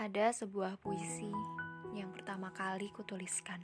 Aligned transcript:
Ada 0.00 0.32
sebuah 0.32 0.80
puisi 0.80 1.28
yang 1.92 2.08
pertama 2.08 2.48
kali 2.56 2.88
kutuliskan, 2.88 3.60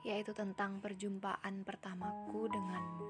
yaitu 0.00 0.32
tentang 0.32 0.80
perjumpaan 0.80 1.60
pertamaku 1.60 2.48
denganmu. 2.48 3.08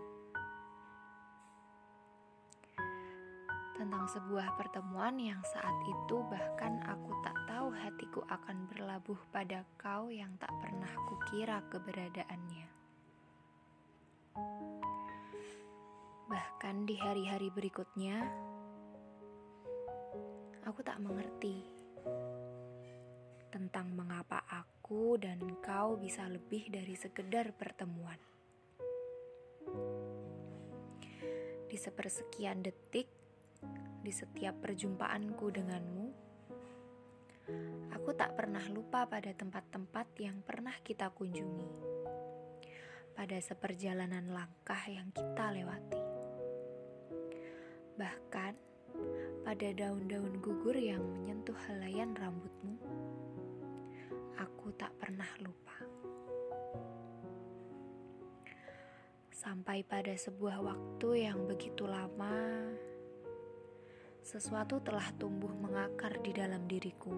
Tentang 3.78 4.10
sebuah 4.10 4.58
pertemuan 4.58 5.22
yang 5.22 5.38
saat 5.54 5.78
itu 5.86 6.26
bahkan 6.26 6.82
aku 6.82 7.14
tak 7.22 7.38
tahu 7.46 7.70
hatiku 7.70 8.26
akan 8.26 8.66
berlabuh 8.74 9.20
pada 9.30 9.62
kau 9.78 10.10
yang 10.10 10.34
tak 10.42 10.50
pernah 10.58 10.90
kukira 11.06 11.62
keberadaannya. 11.70 12.66
Bahkan 16.26 16.76
di 16.90 16.98
hari-hari 16.98 17.54
berikutnya, 17.54 18.26
aku 20.64 20.80
tak 20.80 20.96
mengerti 20.96 21.60
tentang 23.52 23.92
mengapa 23.92 24.42
aku 24.48 25.20
dan 25.20 25.38
kau 25.60 26.00
bisa 26.00 26.24
lebih 26.26 26.72
dari 26.72 26.96
sekedar 26.96 27.52
pertemuan. 27.52 28.16
Di 31.68 31.76
sepersekian 31.76 32.64
detik, 32.64 33.06
di 34.00 34.12
setiap 34.12 34.58
perjumpaanku 34.64 35.46
denganmu, 35.52 36.06
aku 37.92 38.10
tak 38.16 38.32
pernah 38.34 38.64
lupa 38.72 39.04
pada 39.04 39.30
tempat-tempat 39.36 40.06
yang 40.16 40.40
pernah 40.42 40.74
kita 40.80 41.12
kunjungi, 41.12 41.70
pada 43.12 43.36
seperjalanan 43.36 44.32
langkah 44.32 44.80
yang 44.88 45.12
kita 45.12 45.52
lewati. 45.54 46.02
Bahkan, 47.94 48.54
pada 49.44 49.68
daun-daun 49.76 50.40
gugur 50.40 50.72
yang 50.72 51.04
menyentuh 51.04 51.52
helaian 51.68 52.16
rambutmu, 52.16 52.80
aku 54.40 54.72
tak 54.72 54.88
pernah 54.96 55.28
lupa. 55.44 55.76
Sampai 59.28 59.84
pada 59.84 60.16
sebuah 60.16 60.64
waktu 60.64 61.28
yang 61.28 61.44
begitu 61.44 61.84
lama, 61.84 62.72
sesuatu 64.24 64.80
telah 64.80 65.12
tumbuh 65.20 65.52
mengakar 65.52 66.16
di 66.24 66.32
dalam 66.32 66.64
diriku. 66.64 67.12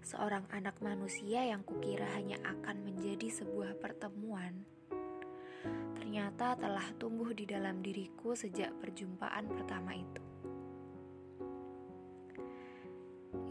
Seorang 0.00 0.48
anak 0.48 0.80
manusia 0.80 1.44
yang 1.44 1.60
kukira 1.60 2.08
hanya 2.16 2.40
akan 2.40 2.88
menjadi 2.88 3.28
sebuah 3.28 3.76
pertemuan 3.76 4.64
ternyata 5.96 6.54
telah 6.58 6.86
tumbuh 7.00 7.32
di 7.34 7.48
dalam 7.48 7.82
diriku 7.82 8.36
sejak 8.36 8.70
perjumpaan 8.78 9.50
pertama 9.50 9.96
itu. 9.96 10.22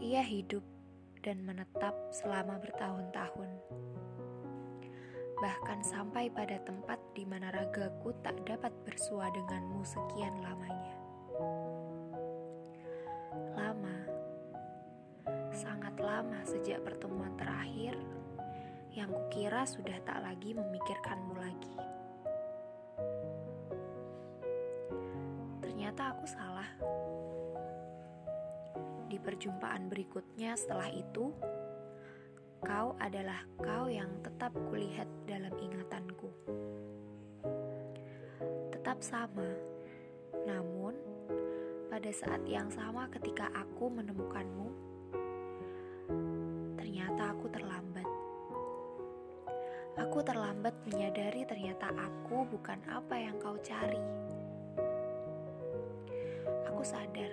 Ia 0.04 0.24
hidup 0.24 0.64
dan 1.24 1.40
menetap 1.44 1.96
selama 2.12 2.60
bertahun-tahun. 2.60 3.50
Bahkan 5.40 5.80
sampai 5.84 6.28
pada 6.32 6.60
tempat 6.62 7.00
di 7.16 7.24
mana 7.24 7.52
ragaku 7.52 8.12
tak 8.24 8.36
dapat 8.44 8.70
bersua 8.84 9.32
denganmu 9.32 9.82
sekian 9.84 10.40
lamanya. 10.44 10.96
Lama, 13.56 13.98
sangat 15.52 15.96
lama 15.98 16.38
sejak 16.44 16.84
pertemuan 16.84 17.34
terakhir 17.40 17.96
yang 18.94 19.10
kukira 19.10 19.66
sudah 19.66 19.98
tak 20.06 20.22
lagi 20.22 20.54
memikirkanmu 20.54 21.34
lagi. 21.34 21.93
Aku 26.04 26.28
salah. 26.28 26.68
Di 29.08 29.16
perjumpaan 29.16 29.88
berikutnya 29.88 30.52
setelah 30.52 30.92
itu, 30.92 31.32
kau 32.60 32.92
adalah 33.00 33.40
kau 33.56 33.88
yang 33.88 34.20
tetap 34.20 34.52
kulihat 34.68 35.08
dalam 35.24 35.56
ingatanku. 35.56 36.28
Tetap 38.68 39.00
sama, 39.00 39.48
namun 40.44 40.92
pada 41.88 42.12
saat 42.12 42.44
yang 42.44 42.68
sama 42.68 43.08
ketika 43.08 43.48
aku 43.56 43.88
menemukanmu, 43.88 44.68
ternyata 46.76 47.32
aku 47.32 47.48
terlambat. 47.48 48.08
Aku 50.04 50.20
terlambat 50.20 50.76
menyadari 50.84 51.48
ternyata 51.48 51.88
aku 51.96 52.44
bukan 52.44 52.76
apa 52.92 53.16
yang 53.16 53.40
kau 53.40 53.56
cari 53.64 54.24
sadar 56.84 57.32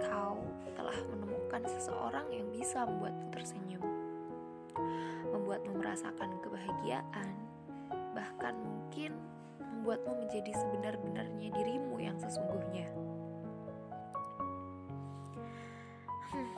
kau 0.00 0.40
telah 0.72 0.96
menemukan 1.12 1.68
seseorang 1.68 2.24
yang 2.32 2.48
bisa 2.48 2.88
membuatmu 2.88 3.28
tersenyum, 3.28 3.84
membuatmu 5.36 5.76
merasakan 5.76 6.40
kebahagiaan, 6.40 7.32
bahkan 8.16 8.56
mungkin 8.56 9.12
membuatmu 9.60 10.24
menjadi 10.24 10.52
sebenar-benarnya 10.56 11.48
dirimu 11.52 12.00
yang 12.00 12.16
sesungguhnya. 12.16 12.88
Hmm, 16.32 16.56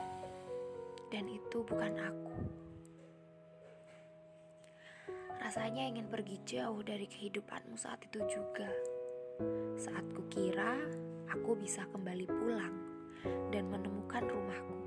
dan 1.11 1.27
itu 1.27 1.59
bukan 1.67 1.93
aku. 1.99 2.35
Rasanya 5.43 5.91
ingin 5.91 6.07
pergi 6.07 6.39
jauh 6.47 6.79
dari 6.83 7.07
kehidupanmu 7.07 7.75
saat 7.75 7.99
itu 8.07 8.23
juga. 8.31 8.98
Saat 9.79 10.03
kukira 10.11 10.75
aku 11.31 11.55
bisa 11.55 11.87
kembali 11.95 12.27
pulang 12.27 12.75
dan 13.55 13.71
menemukan 13.71 14.27
rumahku. 14.27 14.79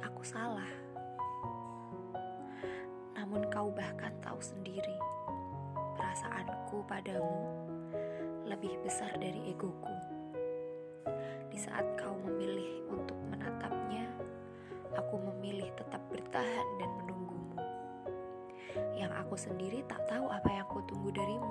Aku 0.00 0.22
salah. 0.24 0.72
Namun 3.12 3.44
kau 3.52 3.68
bahkan 3.68 4.16
tahu 4.24 4.40
sendiri, 4.40 4.96
perasaanku 6.00 6.80
padamu 6.88 7.44
lebih 8.48 8.72
besar 8.80 9.12
dari 9.20 9.52
egoku. 9.52 9.96
Di 11.52 11.58
saat 11.60 11.84
kau 12.00 12.16
memilih 12.24 12.88
untuk 12.88 13.20
menatapnya, 13.28 14.08
aku 14.96 15.20
memilih 15.20 15.68
tetap 15.76 16.00
bertahan 16.08 16.68
dan 16.80 16.90
menunggumu. 17.04 17.60
Yang 18.96 19.12
aku 19.20 19.34
sendiri 19.36 19.84
tak 19.84 20.00
tahu 20.08 20.32
apa 20.32 20.48
yang 20.48 20.64
aku 20.64 20.80
tunggu 20.88 21.12
darimu. 21.12 21.45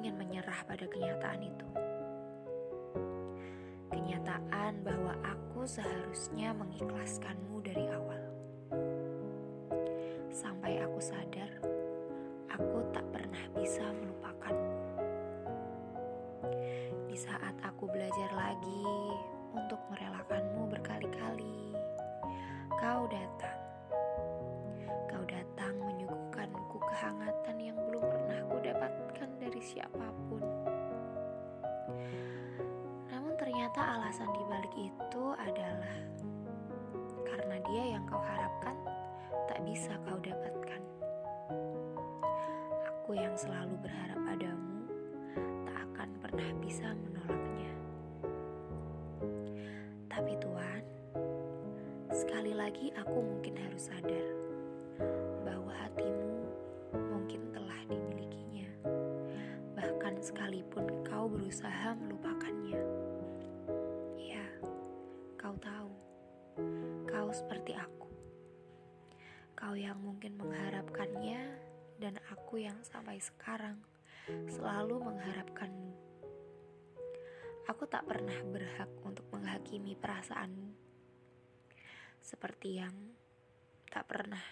Ingin 0.00 0.16
menyerah 0.16 0.64
pada 0.64 0.88
kenyataan 0.88 1.44
itu. 1.44 1.68
Kenyataan 3.92 4.80
bahwa 4.80 5.12
aku 5.20 5.68
seharusnya 5.68 6.56
mengikhlaskanmu 6.56 7.60
dari 7.60 7.84
awal. 7.92 8.24
Sampai 10.32 10.80
aku 10.80 10.96
sadar, 11.04 11.52
aku 12.48 12.80
tak 12.96 13.04
pernah 13.12 13.44
bisa 13.52 13.84
melupakanmu. 13.92 14.72
Di 17.04 17.16
saat 17.20 17.60
aku 17.60 17.84
belajar 17.84 18.32
lagi 18.32 18.88
untuk 19.52 19.84
merelakanmu 19.92 20.64
berkali-kali, 20.80 21.76
kau 22.80 23.04
datang. 23.04 23.59
Dapatkan 28.80 29.28
dari 29.36 29.60
siapa 29.60 30.06
pun. 30.32 30.40
Namun 33.12 33.36
ternyata 33.36 34.00
alasan 34.00 34.32
dibalik 34.32 34.72
itu 34.72 35.24
adalah 35.36 36.00
karena 37.28 37.56
dia 37.68 37.84
yang 37.92 38.08
kau 38.08 38.24
harapkan 38.24 38.72
tak 39.52 39.60
bisa 39.68 39.92
kau 40.08 40.16
dapatkan. 40.16 40.80
Aku 42.88 43.12
yang 43.12 43.36
selalu 43.36 43.76
berharap 43.84 44.16
padamu 44.24 44.88
tak 45.68 45.76
akan 45.92 46.10
pernah 46.24 46.50
bisa 46.64 46.88
menolaknya. 46.96 47.72
Tapi 50.08 50.32
Tuhan, 50.40 50.82
sekali 52.08 52.56
lagi 52.56 52.88
aku 52.96 53.18
mungkin 53.20 53.60
harus 53.60 53.92
sadar 53.92 54.28
bahwa 55.44 55.68
hatimu 55.84 56.19
sekalipun 60.20 60.84
kau 61.08 61.26
berusaha 61.26 61.96
melupakannya. 61.96 62.80
Ya, 64.20 64.46
kau 65.40 65.56
tahu, 65.56 65.92
kau 67.08 67.28
seperti 67.32 67.72
aku. 67.72 68.08
Kau 69.56 69.72
yang 69.72 69.96
mungkin 70.00 70.36
mengharapkannya, 70.36 71.40
dan 72.00 72.16
aku 72.32 72.60
yang 72.60 72.76
sampai 72.84 73.20
sekarang 73.20 73.80
selalu 74.48 75.00
mengharapkanmu. 75.00 75.92
Aku 77.68 77.84
tak 77.88 78.04
pernah 78.04 78.36
berhak 78.48 78.88
untuk 79.04 79.24
menghakimi 79.32 79.96
perasaanmu, 79.96 80.72
seperti 82.20 82.80
yang 82.80 82.92
tak 83.88 84.04
pernah 84.04 84.42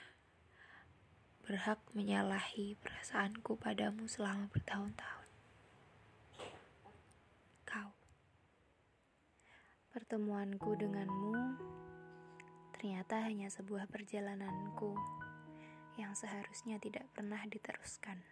berhak 1.49 1.81
menyalahi 1.97 2.77
perasaanku 2.85 3.57
padamu 3.57 4.05
selama 4.05 4.53
bertahun-tahun. 4.53 5.29
Kau, 7.65 7.91
pertemuanku 9.99 10.79
denganmu 10.79 11.59
ternyata 12.71 13.19
hanya 13.27 13.51
sebuah 13.51 13.91
perjalananku 13.91 14.95
yang 15.99 16.15
seharusnya 16.15 16.79
tidak 16.79 17.03
pernah 17.11 17.43
diteruskan. 17.51 18.23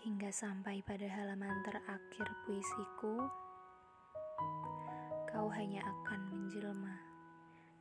Hingga 0.00 0.32
sampai 0.32 0.80
pada 0.80 1.04
halaman 1.04 1.60
terakhir 1.60 2.24
puisiku, 2.48 3.28
kau 5.28 5.52
hanya 5.52 5.84
akan 5.84 6.20
menjelma 6.32 6.96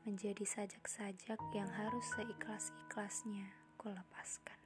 menjadi 0.03 0.43
sajak-sajak 0.43 1.39
yang 1.55 1.71
harus 1.71 2.03
seikhlas-ikhlasnya 2.19 3.47
kulepaskan. 3.79 4.59